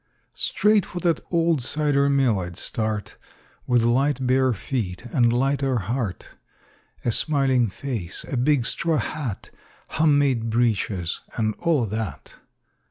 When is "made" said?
10.17-10.49